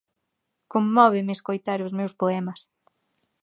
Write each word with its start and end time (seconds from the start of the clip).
Conmóveme 0.73 1.33
escoitar 1.35 1.79
os 1.85 1.95
meus 1.99 2.13
poemas. 2.21 2.59